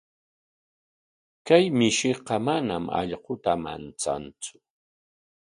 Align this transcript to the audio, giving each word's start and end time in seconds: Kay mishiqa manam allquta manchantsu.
Kay 1.47 1.65
mishiqa 1.77 2.35
manam 2.45 2.83
allquta 2.99 3.53
manchantsu. 3.63 4.55